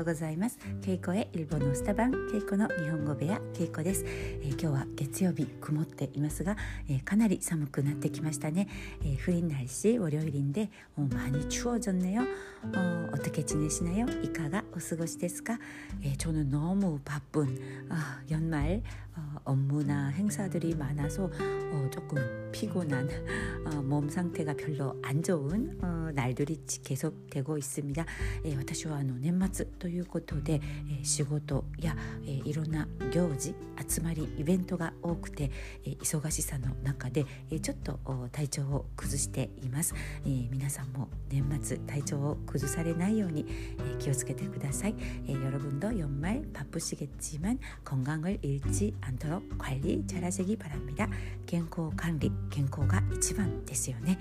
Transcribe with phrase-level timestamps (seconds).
[0.00, 6.56] ようございますケイコへ日本のスタバンケイコの日本語部屋ケイコです、えー、今日は月曜日曇っていますが、
[6.88, 8.68] えー、かなり寒くなってきましたね
[9.04, 14.06] 예, 흐린 날씨 월요일인데 어, 많이 추워졌네요 어, 어떻게 지내시나요?
[14.22, 15.58] 이카가 어스고시ですか
[16.04, 17.46] 예, 저는 너무 바쁜
[17.90, 17.94] 어,
[18.30, 18.82] 연말
[19.16, 22.18] 어, 업무나 행사들이 많아서 어, 조금
[22.52, 23.08] 피곤한
[23.71, 28.05] 어, 몸 상태가 별로 안 좋은 어, 날들이 계속 되고 있습니 다.
[28.43, 30.59] え私はあの年末ということで、
[30.99, 33.55] え仕事や、えいろんな行事
[33.87, 35.51] 集まりイベントが多くて、
[35.85, 37.99] え忙しさの中で、えちょっと
[38.31, 39.93] 体調を崩しています、
[40.25, 44.95] え皆さんも年末体調を崩されないように、え気をつけてください、
[45.27, 51.07] え여러분도연말바쁘시겠지만건강을잃지않도록관리잘하시기바랍니 다.
[51.45, 53.60] 健康管理健康が一番。
[53.66, 54.18] ですよね。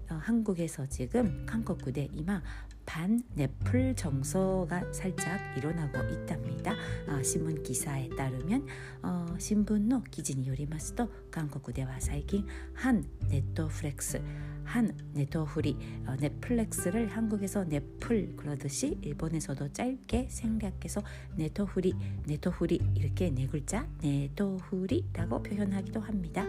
[0.09, 2.41] 어, 한국에서 지금 한국 구대 이마
[2.85, 6.73] 반네플 정서가 살짝 일어나고 있답니다.
[7.07, 8.65] 아, 신문 기사에 따르면
[9.03, 14.21] 어, 신문의 기준이 요리마스도 한국 구대와 最近한 네트플렉스
[14.68, 15.76] 한 네토후리
[16.06, 21.02] 어, 넷플릭스를 한국에서 넷플 그러듯이 일본에서도 짧게 생략해서
[21.36, 21.94] 네토후리
[22.26, 26.44] 네토후리 이렇게 네 글자 네토후리라고 표현하기도 합니다.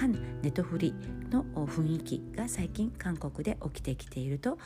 [0.00, 0.94] 反ネトフリ
[1.30, 4.56] の雰囲気が最近韓国で起きてきていると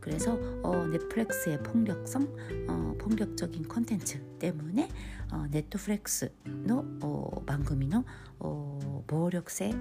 [0.00, 2.36] 그래서 어, 넷플릭스의 폭력성,
[2.68, 4.88] 어, 폭력적인 콘텐츠 때문에
[5.32, 6.30] 어, 넷플릭스의
[7.02, 7.90] 어, 방금의
[8.38, 8.76] 어,
[9.06, 9.72] 暴力性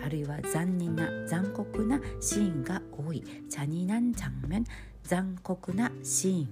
[0.00, 4.64] あるいは 잔인나 잔酷な 시인가 多い 잔인한 장면,
[5.02, 6.48] 잔酷な 시인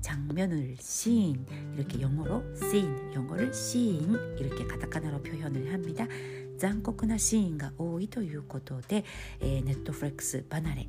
[0.00, 1.44] 장면을 시인
[1.74, 6.06] 이렇게 영어로 scene 영어를 시인 이렇게 가타카나로 표현을 합니다.
[6.58, 9.04] 잔酷な 시인가 多いということで、
[9.40, 10.88] えー、ネットフレックス 離れ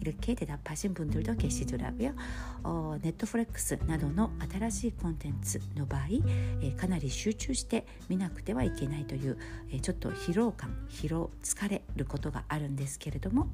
[0.00, 2.14] 이렇게 대답하신 분들도 계시더라고요.
[2.62, 9.38] 어, 넷플릭스 などの 新しい コンテンツの場合かなり集中して見なくてはいけないという
[9.80, 13.48] ちょっと疲労感疲労疲れることがあるんですけれども